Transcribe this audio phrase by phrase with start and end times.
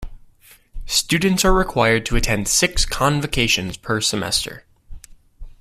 [0.87, 4.65] Students are required to attend six convocations per semester.